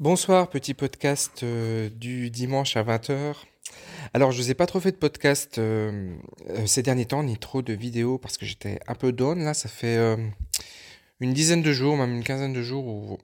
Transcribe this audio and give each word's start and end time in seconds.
Bonsoir, 0.00 0.48
petit 0.48 0.74
podcast 0.74 1.42
euh, 1.42 1.90
du 1.90 2.30
dimanche 2.30 2.76
à 2.76 2.84
20h. 2.84 3.34
Alors, 4.14 4.30
je 4.30 4.40
vous 4.40 4.48
ai 4.52 4.54
pas 4.54 4.66
trop 4.66 4.78
fait 4.78 4.92
de 4.92 4.96
podcast 4.96 5.58
euh, 5.58 6.14
euh, 6.50 6.66
ces 6.66 6.84
derniers 6.84 7.06
temps, 7.06 7.24
ni 7.24 7.36
trop 7.36 7.62
de 7.62 7.72
vidéos, 7.72 8.16
parce 8.16 8.38
que 8.38 8.46
j'étais 8.46 8.78
un 8.86 8.94
peu 8.94 9.10
down. 9.10 9.42
Là, 9.42 9.54
ça 9.54 9.68
fait 9.68 9.98
une 11.18 11.32
dizaine 11.32 11.62
de 11.62 11.72
jours, 11.72 11.96
même 11.96 12.14
une 12.14 12.22
quinzaine 12.22 12.52
de 12.52 12.62
jours, 12.62 12.86
où 12.86 13.18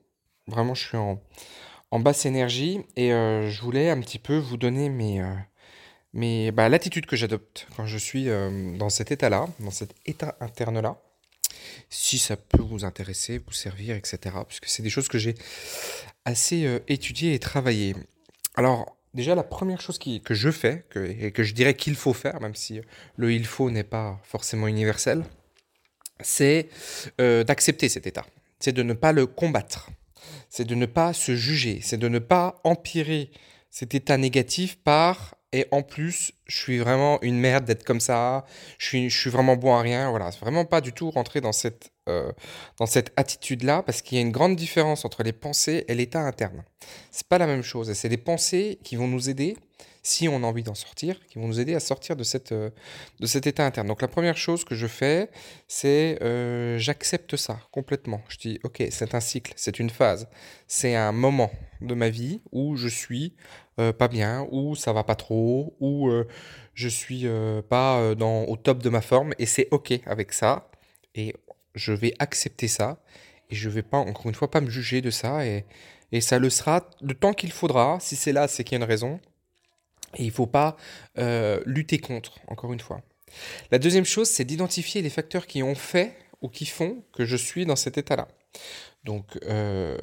vraiment 0.47 0.75
je 0.75 0.85
suis 0.85 0.97
en, 0.97 1.17
basse 1.93 2.25
énergie. 2.25 2.81
Et 2.97 3.11
je 3.11 3.61
voulais 3.61 3.89
un 3.89 4.01
petit 4.01 4.19
peu 4.19 4.35
vous 4.35 4.57
donner 4.57 4.89
mes, 4.89 5.23
mes, 6.11 6.51
bah, 6.51 6.67
l'attitude 6.67 7.05
que 7.05 7.15
j'adopte 7.15 7.67
quand 7.77 7.85
je 7.85 7.97
suis 7.97 8.25
dans 8.77 8.89
cet 8.89 9.13
état-là, 9.13 9.47
dans 9.61 9.71
cet 9.71 9.95
état 10.05 10.35
interne-là. 10.41 11.01
Si 11.89 12.17
ça 12.17 12.35
peut 12.35 12.61
vous 12.61 12.83
intéresser, 12.83 13.37
vous 13.37 13.53
servir, 13.53 13.95
etc. 13.95 14.35
Puisque 14.45 14.65
c'est 14.67 14.83
des 14.83 14.89
choses 14.89 15.07
que 15.07 15.17
j'ai 15.17 15.35
assez 16.25 16.65
euh, 16.65 16.79
étudiées 16.87 17.33
et 17.33 17.39
travaillées. 17.39 17.95
Alors, 18.55 18.97
déjà, 19.13 19.35
la 19.35 19.43
première 19.43 19.81
chose 19.81 19.97
que 19.99 20.33
je 20.33 20.51
fais, 20.51 20.85
que, 20.89 20.99
et 20.99 21.31
que 21.31 21.43
je 21.43 21.53
dirais 21.53 21.75
qu'il 21.75 21.95
faut 21.95 22.13
faire, 22.13 22.41
même 22.41 22.55
si 22.55 22.81
le 23.15 23.31
il 23.31 23.45
faut 23.45 23.69
n'est 23.69 23.83
pas 23.83 24.19
forcément 24.23 24.67
universel, 24.67 25.23
c'est 26.21 26.69
euh, 27.21 27.43
d'accepter 27.43 27.89
cet 27.89 28.07
état. 28.07 28.25
C'est 28.59 28.71
de 28.71 28.83
ne 28.83 28.93
pas 28.93 29.11
le 29.11 29.25
combattre. 29.25 29.89
C'est 30.49 30.65
de 30.65 30.75
ne 30.75 30.85
pas 30.85 31.13
se 31.13 31.35
juger. 31.35 31.79
C'est 31.81 31.97
de 31.97 32.07
ne 32.07 32.19
pas 32.19 32.59
empirer 32.63 33.31
cet 33.69 33.93
état 33.93 34.17
négatif 34.17 34.77
par 34.77 35.34
et 35.55 35.67
en 35.71 35.83
plus, 35.83 36.33
je 36.47 36.57
suis 36.57 36.79
vraiment 36.79 37.17
une 37.21 37.39
merde 37.39 37.63
d'être 37.63 37.85
comme 37.85 38.01
ça. 38.01 38.43
Je 38.77 38.87
suis, 38.87 39.09
je 39.09 39.17
suis 39.17 39.29
vraiment 39.29 39.55
bon 39.55 39.73
à 39.73 39.79
rien. 39.79 40.09
Voilà, 40.09 40.29
c'est 40.33 40.41
vraiment 40.41 40.65
pas 40.65 40.81
du 40.81 40.91
tout 40.91 41.09
rentrer 41.11 41.39
dans 41.39 41.53
cette, 41.53 41.91
euh, 42.09 42.29
cette 42.85 43.13
attitude-là 43.15 43.81
parce 43.81 44.01
qu'il 44.01 44.17
y 44.17 44.19
a 44.19 44.21
une 44.21 44.33
grande 44.33 44.57
différence 44.57 45.05
entre 45.05 45.23
les 45.23 45.31
pensées 45.31 45.85
et 45.87 45.95
l'état 45.95 46.19
interne. 46.19 46.65
C'est 47.09 47.27
pas 47.27 47.37
la 47.37 47.47
même 47.47 47.63
chose. 47.63 47.89
Et 47.89 47.93
c'est 47.93 48.09
les 48.09 48.17
pensées 48.17 48.79
qui 48.83 48.97
vont 48.97 49.07
nous 49.07 49.29
aider, 49.29 49.55
si 50.05 50.29
on 50.29 50.43
a 50.43 50.45
envie 50.45 50.61
d'en 50.61 50.75
sortir, 50.75 51.19
qui 51.25 51.39
vont 51.39 51.47
nous 51.47 51.59
aider 51.59 51.73
à 51.73 51.79
sortir 51.79 52.15
de, 52.15 52.23
cette, 52.23 52.51
euh, 52.51 52.69
de 53.19 53.25
cet 53.25 53.47
état 53.47 53.65
interne. 53.65 53.87
Donc 53.87 54.03
la 54.03 54.07
première 54.07 54.37
chose 54.37 54.63
que 54.63 54.75
je 54.75 54.85
fais, 54.85 55.31
c'est 55.67 56.19
euh, 56.21 56.77
j'accepte 56.77 57.35
ça 57.35 57.59
complètement. 57.71 58.21
Je 58.29 58.37
dis, 58.37 58.59
ok, 58.63 58.83
c'est 58.91 59.15
un 59.15 59.19
cycle, 59.19 59.53
c'est 59.55 59.79
une 59.79 59.89
phase, 59.89 60.27
c'est 60.67 60.95
un 60.95 61.11
moment 61.11 61.51
de 61.81 61.95
ma 61.95 62.09
vie 62.09 62.41
où 62.51 62.75
je 62.75 62.87
suis 62.87 63.35
euh, 63.79 63.93
pas 63.93 64.07
bien, 64.07 64.47
où 64.51 64.75
ça 64.75 64.93
va 64.93 65.03
pas 65.03 65.15
trop, 65.15 65.75
où 65.79 66.07
euh, 66.07 66.27
je 66.75 66.87
suis 66.87 67.25
pas 67.67 68.13
dans, 68.15 68.43
au 68.43 68.57
top 68.57 68.83
de 68.83 68.89
ma 68.89 69.01
forme, 69.01 69.33
et 69.39 69.47
c'est 69.47 69.69
ok 69.71 70.01
avec 70.05 70.33
ça. 70.33 70.69
Et 71.15 71.33
je 71.73 71.93
vais 71.93 72.13
accepter 72.19 72.67
ça, 72.67 73.01
et 73.49 73.55
je 73.55 73.69
vais 73.69 73.81
pas, 73.81 73.97
encore 73.97 74.27
une 74.27 74.35
fois, 74.35 74.51
pas 74.51 74.61
me 74.61 74.69
juger 74.69 75.01
de 75.01 75.09
ça, 75.09 75.45
et, 75.47 75.65
et 76.11 76.21
ça 76.21 76.37
le 76.37 76.49
sera 76.49 76.87
le 77.01 77.13
temps 77.15 77.33
qu'il 77.33 77.51
faudra. 77.51 77.97
Si 78.01 78.15
c'est 78.15 78.33
là, 78.33 78.47
c'est 78.47 78.63
qu'il 78.63 78.73
y 78.73 78.81
a 78.81 78.83
une 78.83 78.89
raison. 78.89 79.19
Et 80.15 80.23
il 80.23 80.31
faut 80.31 80.47
pas 80.47 80.77
euh, 81.17 81.61
lutter 81.65 81.99
contre, 81.99 82.39
encore 82.47 82.73
une 82.73 82.79
fois. 82.79 83.01
La 83.71 83.79
deuxième 83.79 84.05
chose, 84.05 84.29
c'est 84.29 84.45
d'identifier 84.45 85.01
les 85.01 85.09
facteurs 85.09 85.47
qui 85.47 85.63
ont 85.63 85.75
fait 85.75 86.15
ou 86.41 86.49
qui 86.49 86.65
font 86.65 87.03
que 87.13 87.25
je 87.25 87.35
suis 87.35 87.65
dans 87.65 87.75
cet 87.75 87.97
état-là. 87.97 88.27
Donc, 89.03 89.37
euh, 89.43 89.97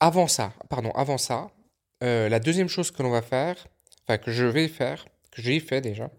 avant 0.00 0.28
ça, 0.28 0.52
pardon, 0.68 0.90
avant 0.92 1.18
ça, 1.18 1.50
euh, 2.02 2.28
la 2.28 2.40
deuxième 2.40 2.68
chose 2.68 2.90
que 2.90 3.02
l'on 3.02 3.10
va 3.10 3.22
faire, 3.22 3.66
enfin 4.06 4.18
que 4.18 4.30
je 4.30 4.44
vais 4.44 4.68
faire, 4.68 5.06
que 5.30 5.42
j'ai 5.42 5.60
fait 5.60 5.80
déjà, 5.80 6.10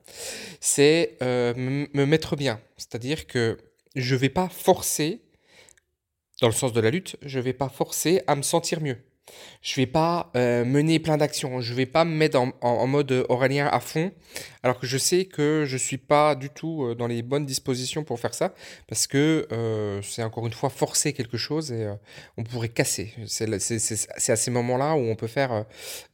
c'est 0.60 1.18
me 1.22 2.06
mettre 2.06 2.36
bien. 2.36 2.60
C'est-à-dire 2.78 3.28
que 3.28 3.58
je 3.96 4.16
vais 4.16 4.30
pas 4.30 4.50
forcer, 4.50 5.22
dans 6.42 6.48
le 6.48 6.54
sens 6.54 6.74
de 6.74 6.82
la 6.82 6.92
lutte, 6.92 7.16
je 7.22 7.40
vais 7.40 7.54
pas 7.54 7.70
forcer 7.70 8.22
à 8.28 8.36
me 8.36 8.42
sentir 8.42 8.82
mieux. 8.82 8.98
Je 9.62 9.76
vais 9.76 9.86
pas 9.88 10.32
euh, 10.36 10.64
mener 10.66 11.00
plein 11.00 11.18
d'actions. 11.18 11.60
Je 11.62 11.74
vais 11.74 11.86
pas 11.86 12.06
me 12.06 12.16
mettre 12.16 12.40
en, 12.40 12.52
en- 12.62 12.86
mode 12.88 13.26
Aurélien 13.30 13.68
à 13.68 13.80
fond, 13.80 14.12
alors 14.62 14.80
que 14.80 14.86
je 14.86 14.98
sais 14.98 15.26
que 15.26 15.64
je 15.66 15.76
suis 15.78 15.98
pas 15.98 16.36
du 16.36 16.50
tout 16.50 16.84
euh, 16.84 16.96
dans 16.96 17.08
les 17.08 17.22
bonnes 17.24 17.46
dispositions 17.46 18.04
pour 18.04 18.20
faire 18.20 18.34
ça, 18.34 18.54
parce 18.88 19.08
que 19.08 19.48
euh, 19.52 20.02
c'est 20.04 20.22
encore 20.24 20.46
une 20.46 20.54
fois 20.54 20.70
forcer 20.70 21.14
quelque 21.14 21.38
chose 21.38 21.72
et 21.72 21.86
euh, 21.86 21.96
on 22.38 22.44
pourrait 22.44 22.70
casser. 22.70 23.14
C'est 23.26 24.32
à 24.32 24.36
ces 24.36 24.52
moments-là 24.52 24.94
où 24.96 25.00
on 25.00 25.16
peut 25.16 25.28
faire 25.28 25.52
euh, 25.52 25.64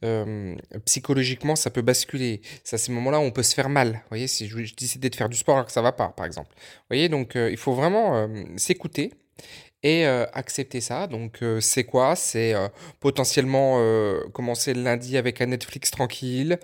euh, 0.04 0.56
psychologiquement, 0.86 1.56
ça 1.56 1.70
peut 1.70 1.82
basculer. 1.82 2.40
C'est 2.64 2.76
à 2.76 2.78
ces 2.78 2.92
moments-là 2.92 3.18
où 3.20 3.22
on 3.24 3.30
peut 3.30 3.42
se 3.42 3.54
faire 3.54 3.68
mal. 3.68 3.92
Vous 3.92 4.08
voyez, 4.10 4.28
si 4.28 4.48
je, 4.48 4.62
je 4.64 4.74
décide 4.74 5.00
de 5.08 5.14
faire 5.14 5.28
du 5.28 5.36
sport 5.36 5.56
alors 5.56 5.66
que 5.66 5.72
ça 5.72 5.82
va 5.82 5.92
pas, 5.92 6.08
par 6.08 6.24
exemple. 6.26 6.50
Vous 6.54 6.84
voyez, 6.90 7.08
donc 7.08 7.36
euh, 7.36 7.50
il 7.50 7.56
faut 7.58 7.74
vraiment 7.74 8.16
euh, 8.16 8.28
s'écouter 8.56 9.12
et 9.82 10.06
euh, 10.06 10.26
accepter 10.32 10.80
ça. 10.80 11.06
Donc, 11.06 11.42
euh, 11.42 11.60
c'est 11.60 11.84
quoi? 11.84 12.14
C'est 12.16 12.54
euh, 12.54 12.68
potentiellement 13.00 13.42
commencer 14.32 14.74
le 14.74 14.82
lundi 14.82 15.16
avec 15.16 15.40
un 15.40 15.46
Netflix 15.46 15.90
tranquille, 15.90 16.58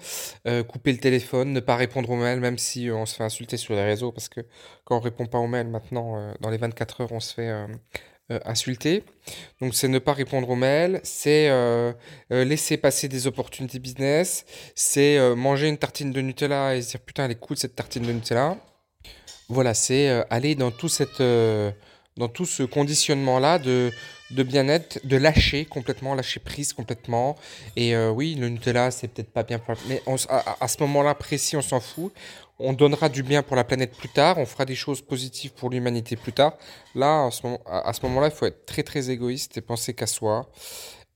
couper 0.68 0.92
le 0.92 0.98
téléphone, 0.98 1.52
ne 1.52 1.60
pas 1.60 1.76
répondre 1.76 2.10
aux 2.10 2.16
mails, 2.16 2.40
même 2.40 2.58
si 2.58 2.90
on 2.90 3.06
se 3.06 3.16
fait 3.16 3.24
insulter 3.24 3.56
sur 3.56 3.74
les 3.74 3.84
réseaux, 3.84 4.12
parce 4.12 4.28
que 4.28 4.40
quand 4.84 4.96
on 4.96 5.00
répond 5.00 5.26
pas 5.26 5.38
aux 5.38 5.46
mails 5.46 5.68
maintenant, 5.68 6.32
dans 6.40 6.50
les 6.50 6.58
24 6.58 7.02
heures, 7.02 7.12
on 7.12 7.20
se 7.20 7.34
fait 7.34 7.52
insulter. 8.44 9.04
Donc, 9.60 9.74
c'est 9.74 9.88
ne 9.88 9.98
pas 9.98 10.12
répondre 10.12 10.48
aux 10.50 10.56
mails, 10.56 11.00
c'est 11.02 11.50
laisser 12.30 12.76
passer 12.76 13.08
des 13.08 13.26
opportunités 13.26 13.78
business, 13.78 14.44
c'est 14.74 15.18
manger 15.34 15.68
une 15.68 15.78
tartine 15.78 16.12
de 16.12 16.20
Nutella 16.20 16.76
et 16.76 16.82
se 16.82 16.90
dire 16.90 17.00
putain, 17.00 17.24
elle 17.24 17.32
est 17.32 17.40
cool 17.40 17.56
cette 17.56 17.74
tartine 17.74 18.04
de 18.04 18.12
Nutella. 18.12 18.56
Voilà, 19.48 19.74
c'est 19.74 20.24
aller 20.30 20.54
dans 20.54 20.70
tout 20.70 20.88
cette, 20.88 21.22
dans 22.18 22.28
tout 22.28 22.44
ce 22.44 22.64
conditionnement-là 22.64 23.58
de, 23.58 23.90
de 24.30 24.42
bien-être, 24.42 25.00
de 25.04 25.16
lâcher 25.16 25.64
complètement, 25.64 26.14
lâcher 26.14 26.40
prise 26.40 26.72
complètement. 26.72 27.36
Et 27.76 27.94
euh, 27.94 28.10
oui, 28.10 28.34
le 28.34 28.48
Nutella, 28.48 28.90
c'est 28.90 29.08
peut-être 29.08 29.30
pas 29.30 29.44
bien 29.44 29.58
pour 29.58 29.74
Mais 29.88 30.02
à, 30.28 30.68
ce 30.68 30.76
moment-là 30.80 31.14
précis, 31.14 31.56
on 31.56 31.62
s'en 31.62 31.80
fout. 31.80 32.12
On 32.58 32.72
donnera 32.72 33.08
du 33.08 33.22
bien 33.22 33.42
pour 33.42 33.54
la 33.54 33.62
planète 33.64 33.96
plus 33.96 34.08
tard. 34.08 34.36
On 34.38 34.46
fera 34.46 34.64
des 34.64 34.74
choses 34.74 35.00
positives 35.00 35.52
pour 35.52 35.70
l'humanité 35.70 36.16
plus 36.16 36.32
tard. 36.32 36.54
Là, 36.94 37.28
à, 37.66 37.92
ce 37.92 38.02
moment-là, 38.02 38.26
il 38.26 38.32
faut 38.32 38.46
être 38.46 38.66
très 38.66 38.82
très 38.82 39.10
égoïste 39.10 39.56
et 39.56 39.60
penser 39.60 39.94
qu'à 39.94 40.06
soi. 40.06 40.50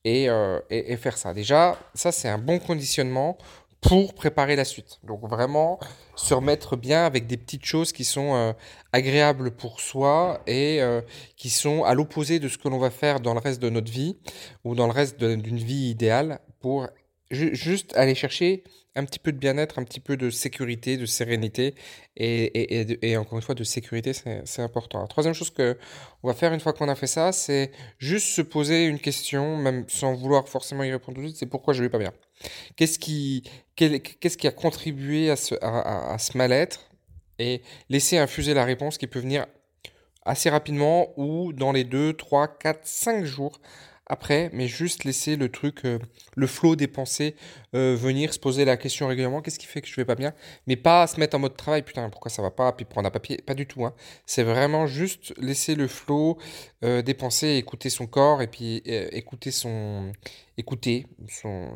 Et, 0.04 0.28
euh, 0.28 0.58
et 0.68 0.96
faire 0.96 1.16
ça. 1.16 1.32
Déjà, 1.32 1.78
ça, 1.94 2.10
c'est 2.10 2.28
un 2.28 2.38
bon 2.38 2.58
conditionnement 2.58 3.38
pour 3.82 4.14
préparer 4.14 4.56
la 4.56 4.64
suite. 4.64 5.00
Donc 5.04 5.28
vraiment, 5.28 5.78
se 6.14 6.32
remettre 6.32 6.76
bien 6.76 7.04
avec 7.04 7.26
des 7.26 7.36
petites 7.36 7.64
choses 7.64 7.92
qui 7.92 8.04
sont 8.04 8.34
euh, 8.34 8.52
agréables 8.92 9.50
pour 9.50 9.80
soi 9.80 10.40
et 10.46 10.80
euh, 10.80 11.02
qui 11.36 11.50
sont 11.50 11.82
à 11.82 11.92
l'opposé 11.94 12.38
de 12.38 12.48
ce 12.48 12.56
que 12.56 12.68
l'on 12.68 12.78
va 12.78 12.90
faire 12.90 13.20
dans 13.20 13.34
le 13.34 13.40
reste 13.40 13.60
de 13.60 13.68
notre 13.68 13.90
vie 13.90 14.16
ou 14.64 14.74
dans 14.74 14.86
le 14.86 14.92
reste 14.92 15.18
d'une 15.18 15.58
vie 15.58 15.90
idéale 15.90 16.40
pour 16.60 16.88
juste 17.32 17.96
aller 17.96 18.14
chercher 18.14 18.62
un 18.94 19.04
petit 19.04 19.18
peu 19.18 19.32
de 19.32 19.38
bien-être, 19.38 19.78
un 19.78 19.84
petit 19.84 20.00
peu 20.00 20.16
de 20.16 20.28
sécurité, 20.28 20.96
de 20.98 21.06
sérénité 21.06 21.74
et, 22.16 22.84
de- 22.84 23.16
encore 23.16 23.38
une 23.38 23.42
fois 23.42 23.54
de 23.54 23.64
sécurité, 23.64 24.12
c'est 24.12 24.62
important. 24.62 25.00
La 25.00 25.06
troisième 25.06 25.34
chose 25.34 25.50
que 25.50 25.78
on 26.22 26.28
va 26.28 26.34
faire 26.34 26.52
une 26.52 26.60
fois 26.60 26.72
qu'on 26.74 26.88
a 26.88 26.94
fait 26.94 27.06
ça, 27.06 27.32
c'est 27.32 27.70
juste 27.98 28.28
se 28.28 28.42
poser 28.42 28.84
une 28.84 28.98
question, 28.98 29.56
même 29.56 29.84
sans 29.88 30.14
vouloir 30.14 30.48
forcément 30.48 30.84
y 30.84 30.90
répondre 30.92 31.16
tout 31.16 31.22
de 31.22 31.28
suite, 31.28 31.38
c'est 31.38 31.46
pourquoi 31.46 31.72
je 31.72 31.82
vais 31.82 31.88
pas 31.88 31.98
bien? 31.98 32.12
Qu'est-ce 32.76 32.98
qui, 32.98 33.42
a 34.44 34.50
contribué 34.50 35.30
à 35.30 35.36
ce, 35.36 35.54
à 35.62 36.18
ce 36.18 36.36
mal-être? 36.36 36.90
Et 37.38 37.62
laisser 37.88 38.18
infuser 38.18 38.54
la 38.54 38.64
réponse 38.64 38.98
qui 38.98 39.06
peut 39.06 39.18
venir 39.18 39.46
assez 40.24 40.50
rapidement 40.50 41.08
ou 41.16 41.52
dans 41.52 41.72
les 41.72 41.84
2, 41.84 42.12
3, 42.12 42.46
4, 42.46 42.80
5 42.84 43.24
jours 43.24 43.60
après, 44.06 44.50
mais 44.52 44.66
juste 44.68 45.04
laisser 45.04 45.36
le 45.36 45.48
truc, 45.48 45.84
euh, 45.84 45.98
le 46.34 46.46
flot 46.46 46.76
des 46.76 46.88
pensées 46.88 47.36
euh, 47.74 47.96
venir, 47.96 48.34
se 48.34 48.38
poser 48.38 48.64
la 48.64 48.76
question 48.76 49.06
régulièrement, 49.06 49.40
qu'est-ce 49.40 49.58
qui 49.58 49.66
fait 49.66 49.80
que 49.80 49.88
je 49.88 49.94
vais 49.94 50.04
pas 50.04 50.16
bien, 50.16 50.34
mais 50.66 50.76
pas 50.76 51.06
se 51.06 51.18
mettre 51.20 51.36
en 51.36 51.38
mode 51.38 51.56
travail, 51.56 51.82
putain, 51.82 52.10
pourquoi 52.10 52.30
ça 52.30 52.42
va 52.42 52.50
pas, 52.50 52.72
puis 52.72 52.84
prendre 52.84 53.08
un 53.08 53.10
papier, 53.10 53.38
pas 53.38 53.54
du 53.54 53.66
tout, 53.66 53.84
hein. 53.84 53.94
C'est 54.26 54.42
vraiment 54.42 54.86
juste 54.86 55.32
laisser 55.38 55.74
le 55.74 55.88
flot 55.88 56.38
euh, 56.84 57.00
des 57.02 57.14
pensées, 57.14 57.56
écouter 57.56 57.90
son 57.90 58.06
corps 58.06 58.42
et 58.42 58.48
puis 58.48 58.82
écouter 58.84 59.50
son, 59.50 60.12
écouter 60.58 61.06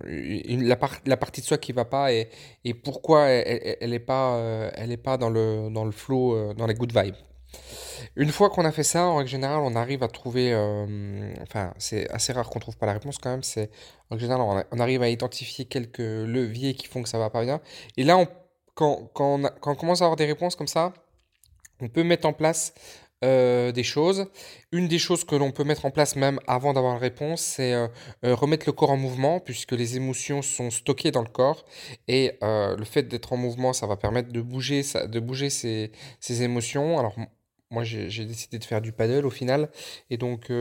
la, 0.05 0.77
par- 0.77 1.01
la 1.07 1.17
partie 1.17 1.41
de 1.41 1.47
soi 1.47 1.59
qui 1.59 1.73
va 1.73 1.85
pas 1.85 2.13
et, 2.13 2.29
pourquoi 2.85 3.27
elle, 3.29 3.61
elle, 3.63 3.77
elle 3.81 3.95
est 3.95 3.99
pas, 4.01 4.71
elle 4.75 4.93
est 4.93 4.97
pas 4.97 5.17
dans 5.17 5.31
le, 5.31 5.71
dans 5.71 5.85
le 5.85 5.93
flow, 5.93 6.55
dans 6.55 6.67
les 6.67 6.75
good 6.75 6.93
vibes. 6.97 7.15
Une 8.17 8.31
fois 8.31 8.51
qu'on 8.51 8.65
a 8.65 8.73
fait 8.73 8.83
ça, 8.83 9.05
en 9.05 9.17
règle 9.17 9.31
générale, 9.31 9.61
on 9.63 9.75
arrive 9.75 10.03
à 10.03 10.09
trouver, 10.09 10.53
euh, 10.53 11.35
enfin, 11.43 11.73
c'est 11.79 12.09
assez 12.11 12.33
rare 12.33 12.49
qu'on 12.49 12.59
trouve 12.59 12.77
pas 12.77 12.87
la 12.87 12.95
réponse 12.95 13.19
quand 13.19 13.31
même. 13.31 13.43
C'est 13.43 13.71
en 14.11 14.19
général, 14.19 14.65
on, 14.71 14.79
arrive 14.79 15.03
à 15.03 15.09
identifier 15.09 15.67
quelques 15.67 15.99
leviers 15.99 16.75
qui 16.75 16.87
font 16.87 17.03
que 17.03 17.09
ça 17.09 17.19
va 17.19 17.31
pas 17.31 17.45
bien. 17.45 17.61
Et 17.97 18.05
là, 18.05 18.25
quand, 18.75 19.11
quand, 19.13 19.35
on 19.35 19.43
quand 19.61 19.73
on 19.73 19.75
commence 19.75 20.01
à 20.01 20.05
avoir 20.05 20.17
des 20.17 20.27
réponses 20.27 20.57
comme 20.57 20.69
ça, 20.69 20.95
on 21.81 21.89
peut 21.89 22.05
mettre 22.05 22.27
en 22.27 22.33
place 22.33 22.73
euh, 23.25 23.73
des 23.73 23.83
choses. 23.83 24.27
Une 24.73 24.89
des 24.89 24.99
choses 24.99 25.25
que 25.25 25.35
l'on 25.35 25.51
peut 25.51 25.65
mettre 25.65 25.85
en 25.85 25.91
place 25.91 26.17
même 26.17 26.41
avant 26.47 26.73
d'avoir 26.73 26.95
la 26.95 27.01
réponse, 27.01 27.43
c'est 27.43 27.75
euh, 27.75 27.89
remettre 28.23 28.67
le 28.67 28.73
corps 28.73 28.91
en 28.91 28.97
mouvement, 28.97 29.41
puisque 29.41 29.73
les 29.73 29.97
émotions 29.97 30.41
sont 30.41 30.71
stockées 30.71 31.11
dans 31.11 31.23
le 31.23 31.29
corps. 31.29 31.67
Et 32.09 32.39
le 32.43 32.85
fait 32.85 33.03
d'être 33.03 33.35
en 33.35 33.37
mouvement, 33.37 33.75
ça 33.75 33.87
va 33.87 33.97
permettre 33.97 34.33
de 34.33 34.41
bouger, 34.41 34.83
de 35.07 35.21
bouger 35.21 35.51
ces, 35.51 35.93
ces 36.21 36.43
émotions. 36.43 36.99
Alors, 36.99 37.17
moi, 37.71 37.85
j'ai 37.85 38.25
décidé 38.25 38.59
de 38.59 38.65
faire 38.65 38.81
du 38.81 38.93
paddle 38.93 39.27
au 39.27 39.31
final. 39.31 39.71
Et 40.11 40.17
donc, 40.17 40.53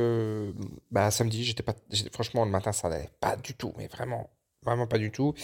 bah, 0.91 1.11
samedi, 1.11 1.43
j'étais 1.43 1.63
pas. 1.63 1.75
Franchement, 2.11 2.45
le 2.45 2.51
matin, 2.51 2.71
ça 2.71 2.89
n'allait 2.89 3.09
pas 3.19 3.35
du 3.35 3.53
tout, 3.53 3.73
mais 3.77 3.87
vraiment. 3.87 4.29
Vraiment 4.63 4.87
pas 4.87 4.97
du 4.97 5.11
tout. 5.11 5.35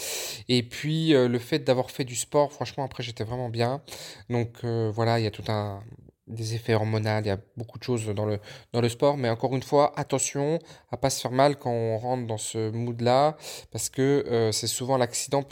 Et 0.50 0.64
puis, 0.64 1.10
le 1.10 1.40
fait 1.40 1.60
d'avoir 1.60 1.92
fait 1.92 2.04
du 2.04 2.16
sport, 2.16 2.52
franchement, 2.52 2.84
après, 2.84 3.04
j'étais 3.04 3.24
vraiment 3.24 3.50
bien. 3.50 3.84
Donc, 4.30 4.66
voilà, 4.66 5.20
il 5.20 5.24
y 5.24 5.28
a 5.28 5.32
tout 5.32 5.44
un, 5.48 5.84
des 6.32 6.56
effets 6.56 6.74
hormonaux, 6.74 7.20
il 7.20 7.28
y 7.28 7.30
a 7.30 7.40
beaucoup 7.58 7.78
de 7.78 7.84
choses 7.84 8.06
dans 8.08 8.26
le, 8.26 8.40
dans 8.74 8.82
le 8.82 8.90
sport, 8.90 9.18
mais 9.18 9.30
encore 9.30 9.56
une 9.56 9.64
fois, 9.64 9.94
attention 9.98 10.60
à 10.90 10.98
pas 10.98 11.10
se 11.10 11.22
faire 11.22 11.32
mal 11.32 11.58
quand 11.58 11.72
on 11.72 11.98
rentre 11.98 12.28
dans 12.28 12.38
ce 12.38 12.72
mood-là, 12.72 13.38
parce 13.72 13.90
que 13.90 14.26
euh, 14.28 14.52
c'est 14.52 14.68
souvent 14.68 14.98
l'accident 14.98 15.44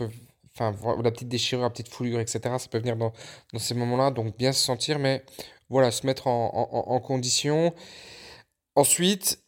enfin, 0.56 0.76
la 1.02 1.12
petite 1.12 1.30
déchirure, 1.30 1.64
la 1.64 1.70
petite 1.70 1.90
foulure, 1.90 2.20
etc., 2.20 2.40
ça 2.58 2.68
peut 2.70 2.80
venir 2.80 2.96
dans, 2.96 3.14
dans 3.54 3.60
ces 3.60 3.76
moments-là, 3.76 4.12
donc 4.12 4.38
bien 4.38 4.52
se 4.52 4.64
sentir, 4.64 5.00
mais 5.00 5.24
voilà, 5.70 5.92
se 5.92 6.06
mettre 6.06 6.28
en, 6.28 7.00
condition. 7.00 7.74
Ensuite, 8.76 9.44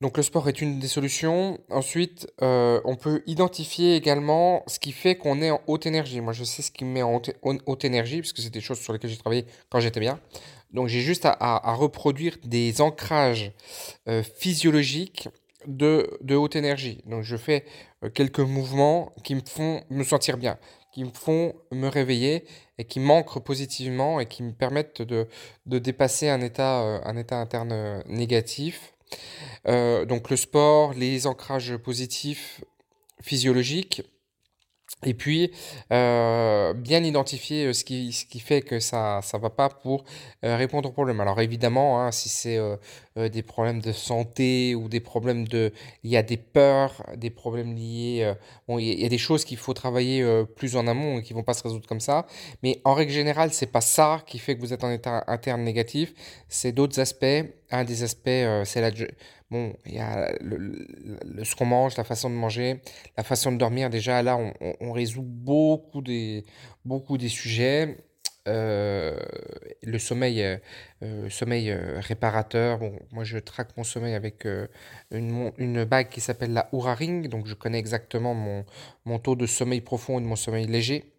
donc 0.00 0.16
le 0.16 0.22
sport 0.22 0.48
est 0.48 0.62
une 0.62 0.78
des 0.78 0.88
solutions. 0.88 1.58
Ensuite, 1.70 2.32
euh, 2.42 2.80
on 2.84 2.96
peut 2.96 3.22
identifier 3.26 3.96
également 3.96 4.62
ce 4.66 4.78
qui 4.78 4.92
fait 4.92 5.16
qu'on 5.16 5.42
est 5.42 5.50
en 5.50 5.60
haute 5.66 5.86
énergie. 5.86 6.20
Moi, 6.20 6.32
je 6.32 6.44
sais 6.44 6.62
ce 6.62 6.70
qui 6.70 6.84
me 6.84 6.92
met 6.92 7.02
en 7.02 7.20
haute, 7.42 7.84
énergie, 7.84 8.20
parce 8.20 8.32
que 8.32 8.42
c'est 8.42 8.50
des 8.50 8.60
choses 8.60 8.80
sur 8.80 8.92
lesquelles 8.92 9.10
j'ai 9.10 9.18
travaillé 9.18 9.44
quand 9.68 9.80
j'étais 9.80 10.00
bien. 10.00 10.20
Donc 10.72 10.86
j'ai 10.86 11.00
juste 11.00 11.26
à, 11.26 11.74
reproduire 11.74 12.36
des 12.44 12.80
ancrages 12.80 13.52
euh, 14.08 14.22
physiologiques 14.22 15.28
de, 15.66 16.18
de, 16.22 16.36
haute 16.36 16.56
énergie. 16.56 17.02
Donc 17.06 17.24
je 17.24 17.36
fais 17.36 17.64
euh, 18.04 18.08
quelques 18.08 18.40
mouvements 18.40 19.12
qui 19.24 19.34
me 19.34 19.42
font 19.44 19.82
me 19.90 20.04
sentir 20.04 20.36
bien, 20.36 20.58
qui 20.92 21.04
me 21.04 21.10
font 21.12 21.54
me 21.72 21.88
réveiller 21.88 22.44
et 22.78 22.84
qui 22.84 23.00
m'ancrent 23.00 23.40
positivement 23.40 24.20
et 24.20 24.26
qui 24.26 24.42
me 24.42 24.52
permettent 24.52 25.02
de, 25.02 25.28
de 25.66 25.78
dépasser 25.78 26.28
un 26.28 26.40
état, 26.40 26.80
un 27.04 27.16
état 27.16 27.36
interne 27.36 28.02
négatif. 28.06 28.94
Euh, 29.66 30.04
donc 30.04 30.30
le 30.30 30.36
sport, 30.36 30.94
les 30.94 31.26
ancrages 31.26 31.76
positifs 31.76 32.64
physiologiques, 33.20 34.02
et 35.02 35.14
puis, 35.14 35.50
euh, 35.92 36.74
bien 36.74 37.02
identifier 37.02 37.66
euh, 37.66 37.72
ce 37.72 37.84
qui, 37.84 38.12
ce 38.12 38.26
qui 38.26 38.38
fait 38.38 38.60
que 38.60 38.80
ça 38.80 39.20
ne 39.32 39.38
va 39.38 39.48
pas 39.48 39.70
pour 39.70 40.04
répondre 40.42 40.88
aux 40.88 40.92
problèmes. 40.92 41.20
Alors 41.20 41.40
évidemment, 41.40 42.00
hein, 42.00 42.12
si 42.12 42.28
c'est 42.28 42.58
des 43.16 43.42
problèmes 43.42 43.80
de 43.80 43.92
santé 43.92 44.74
ou 44.74 44.88
des 44.88 45.00
problèmes 45.00 45.46
de... 45.46 45.72
Il 46.04 46.10
y 46.10 46.16
a 46.16 46.22
des 46.22 46.36
peurs, 46.36 47.02
des 47.16 47.30
problèmes 47.30 47.74
liés... 47.74 48.34
il 48.68 48.80
y, 48.80 49.04
a 49.04 49.08
des 49.08 49.18
choses 49.18 49.44
qu'il 49.44 49.58
faut 49.58 49.74
travailler 49.74 50.24
plus 50.56 50.76
en 50.76 50.86
amont 50.86 51.18
et 51.18 51.22
qui 51.22 51.32
vont 51.32 51.42
pas 51.42 51.54
se 51.54 51.62
résoudre 51.62 51.86
comme 51.86 52.00
ça. 52.00 52.26
Mais 52.62 52.80
en 52.84 52.94
règle 52.94 53.12
générale, 53.12 53.52
c'est 53.52 53.66
pas 53.66 53.80
ça 53.80 54.22
qui 54.26 54.38
fait 54.38 54.56
que 54.56 54.60
vous 54.60 54.72
êtes 54.72 54.84
en 54.84 54.90
état 54.90 55.24
interne 55.26 55.62
négatif. 55.62 56.14
C'est 56.48 56.72
d'autres 56.72 57.00
aspects. 57.00 57.24
Un 57.70 57.84
des 57.84 58.02
aspects, 58.02 58.64
c'est 58.64 58.80
la 58.80 58.90
Bon, 59.50 59.74
il 59.84 59.94
y 59.94 59.98
a 59.98 60.32
le, 60.40 61.44
ce 61.44 61.56
qu'on 61.56 61.66
mange, 61.66 61.96
la 61.96 62.04
façon 62.04 62.30
de 62.30 62.36
manger, 62.36 62.80
la 63.16 63.24
façon 63.24 63.50
de 63.50 63.58
dormir. 63.58 63.90
Déjà, 63.90 64.22
là, 64.22 64.38
on, 64.80 64.92
résout 64.92 65.22
beaucoup 65.22 66.02
des, 66.02 66.44
beaucoup 66.84 67.18
des 67.18 67.28
sujets. 67.28 67.98
Euh, 68.48 69.18
le 69.82 69.98
sommeil, 69.98 70.42
euh, 71.02 71.28
sommeil 71.30 71.70
euh, 71.70 71.98
réparateur. 72.00 72.78
Bon, 72.78 72.92
moi, 73.12 73.24
je 73.24 73.38
traque 73.38 73.76
mon 73.76 73.84
sommeil 73.84 74.14
avec 74.14 74.46
une, 75.10 75.52
une, 75.58 75.84
bague 75.84 76.08
qui 76.10 76.20
s'appelle 76.20 76.52
la 76.52 76.68
Oura 76.72 76.94
Ring. 76.94 77.28
Donc, 77.28 77.46
je 77.46 77.54
connais 77.54 77.78
exactement 77.78 78.34
mon, 78.34 78.64
mon 79.04 79.18
taux 79.18 79.34
de 79.34 79.46
sommeil 79.46 79.80
profond 79.80 80.18
et 80.20 80.22
de 80.22 80.26
mon 80.26 80.36
sommeil 80.36 80.66
léger 80.66 81.12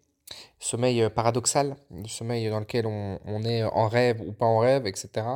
sommeil 0.62 1.02
euh, 1.02 1.10
paradoxal, 1.10 1.76
le 1.90 2.08
sommeil 2.08 2.48
dans 2.48 2.60
lequel 2.60 2.86
on, 2.86 3.42
est 3.44 3.64
en 3.64 3.88
rêve 3.88 4.20
ou 4.20 4.32
pas 4.32 4.46
en 4.46 4.58
rêve, 4.58 4.86
etc. 4.86 5.26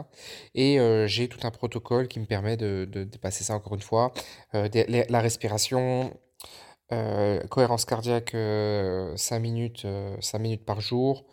Et 0.54 0.78
euh, 0.78 1.06
j'ai 1.06 1.28
tout 1.28 1.40
un 1.42 1.50
protocole 1.50 2.08
qui 2.08 2.20
me 2.20 2.26
permet 2.26 2.56
de, 2.56 2.84
dépasser 2.84 3.44
ça 3.44 3.54
encore 3.54 3.74
une 3.74 3.82
fois. 3.82 4.12
Euh, 4.54 4.68
la 5.08 5.20
respiration, 5.20 6.12
cohérence 7.50 7.84
cardiaque 7.84 8.30
5 9.16 9.38
minutes, 9.40 9.86
5 10.20 10.38
minutes 10.38 10.64
par 10.64 10.80
jour, 10.80 11.26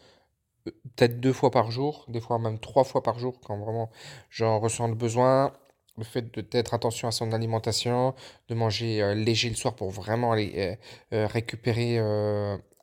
peut-être 0.65 1.19
deux 1.19 1.33
fois 1.33 1.51
par 1.51 1.69
jour, 1.69 2.05
des 2.07 2.21
fois 2.21 2.39
même 2.39 2.57
trois 2.59 2.83
fois 2.83 3.03
par 3.03 3.19
jour 3.19 3.39
quand 3.45 3.57
vraiment 3.59 3.91
j'en 4.29 4.59
ressens 4.59 4.87
le 4.87 4.95
besoin. 4.95 5.53
Le 5.95 6.03
fait 6.03 6.39
d'être 6.51 6.73
attention 6.73 7.07
à 7.07 7.11
son 7.11 7.33
alimentation, 7.33 8.15
de 8.49 8.55
manger 8.55 9.13
léger 9.13 9.49
le 9.49 9.55
soir 9.55 9.75
pour 9.75 9.91
vraiment 9.91 10.31
aller 10.31 10.79
récupérer 11.11 11.99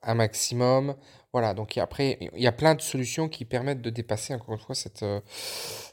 un 0.02 0.14
maximum. 0.14 0.94
Voilà, 1.32 1.54
donc 1.54 1.78
après, 1.78 2.18
il 2.34 2.42
y 2.42 2.48
a 2.48 2.52
plein 2.52 2.74
de 2.74 2.80
solutions 2.80 3.28
qui 3.28 3.44
permettent 3.44 3.82
de 3.82 3.90
dépasser, 3.90 4.34
encore 4.34 4.54
une 4.54 4.60
fois, 4.60 4.74
euh, 5.02 5.20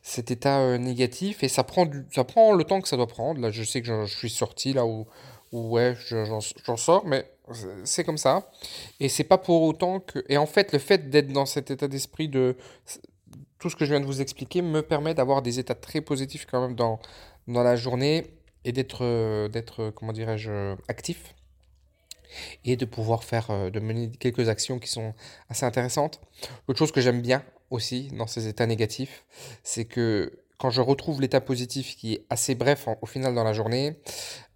cet 0.02 0.32
état 0.32 0.60
euh, 0.60 0.78
négatif. 0.78 1.44
Et 1.44 1.48
ça 1.48 1.64
prend, 1.64 1.86
ça 2.12 2.24
prend 2.24 2.54
le 2.54 2.64
temps 2.64 2.82
que 2.82 2.88
ça 2.88 2.98
doit 2.98 3.08
prendre. 3.08 3.40
Là, 3.40 3.52
je 3.52 3.64
sais 3.64 3.82
que 3.82 4.06
je, 4.06 4.16
suis 4.16 4.32
sorti 4.32 4.74
là 4.74 4.86
où, 4.86 5.06
où 5.52 5.70
ouais, 5.70 5.96
j'en 6.10 6.78
sors, 6.78 7.06
mais 7.06 7.30
c'est 7.84 8.04
comme 8.04 8.18
ça. 8.18 8.50
Et 9.00 9.10
c'est 9.10 9.24
pas 9.24 9.38
pour 9.38 9.62
autant 9.62 10.00
que. 10.00 10.24
Et 10.28 10.38
en 10.38 10.48
fait, 10.48 10.72
le 10.72 10.80
fait 10.80 11.10
d'être 11.10 11.32
dans 11.32 11.46
cet 11.46 11.70
état 11.70 11.88
d'esprit 11.88 12.30
de. 12.30 12.58
Tout 13.60 13.72
ce 13.72 13.76
que 13.76 13.86
je 13.86 13.92
viens 13.92 14.00
de 14.00 14.06
vous 14.06 14.22
expliquer 14.22 14.62
me 14.62 14.82
permet 14.84 15.16
d'avoir 15.16 15.42
des 15.42 15.58
états 15.58 15.74
très 15.74 16.00
positifs 16.00 16.46
quand 16.46 16.62
même 16.62 16.76
dans, 16.76 17.00
dans 17.48 17.64
la 17.64 17.76
journée 17.76 18.28
et 18.66 18.72
d'être, 18.72 19.04
euh, 19.04 19.48
d'être 19.48 19.92
comment 19.96 20.14
dirais-je, 20.14 20.76
actif 20.88 21.34
et 22.66 22.76
de 22.76 22.86
pouvoir 22.86 23.24
faire, 23.24 23.52
euh, 23.52 23.70
de 23.70 23.80
mener 23.80 24.12
quelques 24.12 24.50
actions 24.50 24.80
qui 24.80 24.90
sont 24.90 25.14
assez 25.50 25.66
intéressantes. 25.66 26.22
L'autre 26.68 26.80
chose 26.80 26.92
que 26.92 27.02
j'aime 27.02 27.22
bien 27.22 27.44
aussi 27.70 28.10
dans 28.14 28.28
ces 28.28 28.48
états 28.48 28.66
négatifs, 28.66 29.26
c'est 29.64 29.86
que 29.86 30.40
quand 30.58 30.70
je 30.70 30.82
retrouve 30.82 31.22
l'état 31.22 31.42
positif 31.42 31.96
qui 31.96 32.16
est 32.16 32.26
assez 32.30 32.56
bref 32.56 32.88
au 33.02 33.06
final 33.06 33.36
dans 33.36 33.44
la 33.44 33.54
journée, 33.54 34.00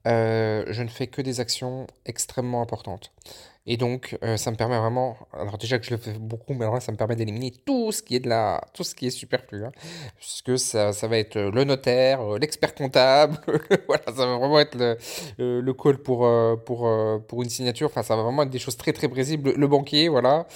euh, 0.07 0.66
je 0.68 0.81
ne 0.81 0.88
fais 0.88 1.07
que 1.07 1.22
des 1.22 1.39
actions 1.39 1.88
extrêmement 2.06 2.62
importantes. 2.62 3.14
Et 3.68 3.77
donc, 3.77 4.18
euh, 4.23 4.37
ça 4.37 4.49
me 4.49 4.56
permet 4.56 4.77
vraiment, 4.80 5.18
alors 5.33 5.59
déjà 5.59 5.77
que 5.77 5.85
je 5.85 5.91
le 5.91 5.97
fais 5.97 6.13
beaucoup, 6.13 6.53
mais 6.53 6.61
alors 6.63 6.73
là, 6.73 6.80
ça 6.80 6.91
me 6.91 6.97
permet 6.97 7.15
d'éliminer 7.15 7.51
tout 7.51 7.91
ce 7.91 8.01
qui 8.01 8.15
est 8.15 8.19
de 8.19 8.27
la, 8.27 8.59
tout 8.73 8.83
ce 8.83 8.95
qui 8.95 9.06
est 9.06 9.11
superflu, 9.11 9.63
hein, 9.63 9.71
puisque 10.18 10.57
ça, 10.57 10.94
ça 10.94 11.07
va 11.07 11.19
être 11.19 11.35
euh, 11.35 11.51
le 11.51 11.63
notaire, 11.63 12.21
euh, 12.21 12.39
l'expert 12.39 12.73
comptable, 12.73 13.37
voilà, 13.87 14.03
ça 14.06 14.25
va 14.25 14.37
vraiment 14.37 14.59
être 14.59 14.75
le, 15.37 15.61
le 15.61 15.73
call 15.73 15.99
pour, 15.99 16.27
pour, 16.65 16.89
pour 17.27 17.44
une 17.44 17.49
signature, 17.49 17.85
enfin, 17.85 18.01
ça 18.01 18.15
va 18.15 18.23
vraiment 18.23 18.44
être 18.44 18.49
des 18.49 18.57
choses 18.57 18.77
très 18.77 18.94
très 18.94 19.07
précises, 19.07 19.37
le, 19.37 19.68
banquier, 19.68 20.09
voilà, 20.09 20.47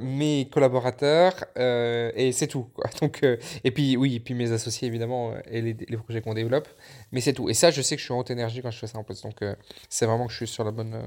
mes 0.00 0.48
collaborateurs, 0.50 1.34
et 1.56 2.30
c'est 2.32 2.46
tout. 2.46 2.70
Donc, 3.02 3.22
et 3.64 3.70
puis, 3.70 3.96
oui, 3.98 4.16
et 4.16 4.20
puis 4.20 4.32
mes 4.32 4.52
associés, 4.52 4.88
évidemment, 4.88 5.34
et 5.50 5.60
les, 5.60 5.76
les 5.86 5.96
projets 5.98 6.22
qu'on 6.22 6.34
développe, 6.34 6.68
mais 7.12 7.20
c'est 7.20 7.34
tout. 7.34 7.50
Et 7.50 7.54
ça, 7.54 7.70
je 7.70 7.82
sais 7.82 7.96
que 7.96 8.00
je 8.00 8.06
suis 8.06 8.14
en 8.14 8.18
haute 8.20 8.30
énergie 8.30 8.62
quand 8.62 8.70
je 8.70 8.78
fais 8.78 8.86
ça 8.86 8.98
en 8.98 9.04
plus, 9.04 9.20
donc 9.20 9.44
c'est 9.90 10.06
vraiment 10.06 10.26
que 10.26 10.32
je 10.32 10.38
suis 10.38 10.46
sur 10.46 10.64
la 10.64 10.70
bonne 10.70 11.06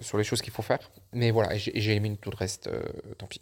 sur 0.00 0.18
les 0.18 0.24
choses 0.24 0.42
qu'il 0.42 0.52
faut 0.52 0.62
faire. 0.62 0.90
Mais 1.12 1.30
voilà, 1.30 1.56
j'ai 1.56 1.92
éliminé 1.92 2.16
tout 2.16 2.30
le 2.30 2.36
reste, 2.36 2.66
euh, 2.66 2.82
tant 3.18 3.26
pis. 3.26 3.40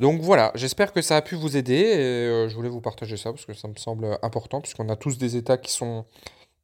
Donc 0.00 0.20
voilà, 0.20 0.52
j'espère 0.54 0.92
que 0.92 1.02
ça 1.02 1.16
a 1.16 1.22
pu 1.22 1.34
vous 1.34 1.56
aider. 1.56 1.74
Et, 1.74 1.96
euh, 1.98 2.48
je 2.48 2.54
voulais 2.54 2.68
vous 2.68 2.80
partager 2.80 3.16
ça 3.16 3.30
parce 3.30 3.44
que 3.44 3.54
ça 3.54 3.68
me 3.68 3.74
semble 3.74 4.18
important, 4.22 4.60
puisqu'on 4.60 4.88
a 4.88 4.96
tous 4.96 5.18
des 5.18 5.36
états 5.36 5.58
qui 5.58 5.72
sont 5.72 6.04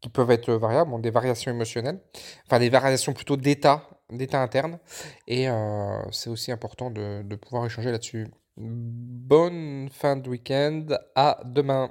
qui 0.00 0.08
peuvent 0.08 0.30
être 0.30 0.52
variables, 0.52 1.00
des 1.00 1.10
variations 1.10 1.50
émotionnelles, 1.50 1.98
enfin 2.46 2.60
des 2.60 2.68
variations 2.68 3.12
plutôt 3.12 3.36
d'état, 3.36 3.88
d'état 4.10 4.40
interne. 4.40 4.78
Et 5.26 5.48
euh, 5.48 6.00
c'est 6.12 6.30
aussi 6.30 6.52
important 6.52 6.90
de, 6.90 7.22
de 7.22 7.36
pouvoir 7.36 7.66
échanger 7.66 7.90
là-dessus. 7.90 8.28
Bonne 8.56 9.88
fin 9.92 10.16
de 10.16 10.28
week-end, 10.28 10.86
à 11.14 11.40
demain. 11.44 11.90